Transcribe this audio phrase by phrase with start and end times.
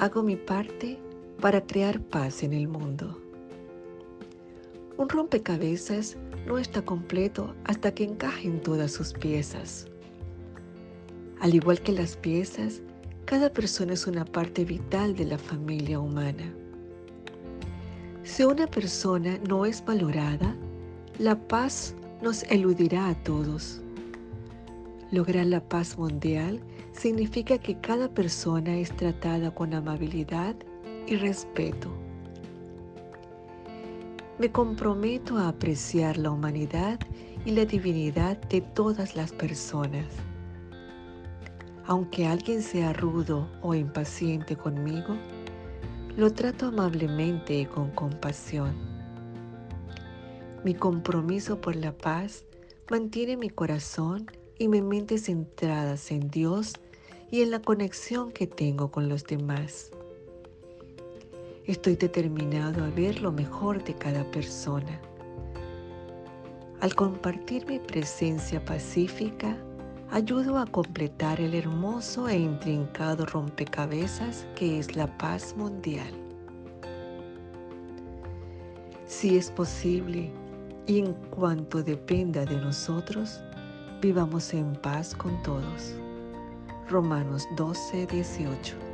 [0.00, 0.98] hago mi parte
[1.40, 3.20] para crear paz en el mundo.
[4.96, 9.86] Un rompecabezas no está completo hasta que encajen todas sus piezas.
[11.40, 12.82] Al igual que las piezas,
[13.26, 16.50] cada persona es una parte vital de la familia humana.
[18.22, 20.56] Si una persona no es valorada,
[21.18, 23.82] la paz nos eludirá a todos.
[25.12, 26.60] Lograr la paz mundial
[26.92, 30.54] significa que cada persona es tratada con amabilidad
[31.08, 31.90] y respeto.
[34.38, 37.00] Me comprometo a apreciar la humanidad
[37.44, 40.06] y la divinidad de todas las personas.
[41.86, 45.16] Aunque alguien sea rudo o impaciente conmigo,
[46.16, 48.76] lo trato amablemente y con compasión.
[50.64, 52.44] Mi compromiso por la paz
[52.88, 56.74] mantiene mi corazón y mi mente centradas en Dios
[57.30, 59.90] y en la conexión que tengo con los demás.
[61.64, 65.00] Estoy determinado a ver lo mejor de cada persona.
[66.80, 69.56] Al compartir mi presencia pacífica,
[70.10, 76.12] ayudo a completar el hermoso e intrincado rompecabezas que es la paz mundial.
[79.06, 80.30] Si es posible
[80.86, 83.40] y en cuanto dependa de nosotros,
[84.00, 85.94] vivamos en paz con todos.
[86.88, 88.89] Romanos 12, 18.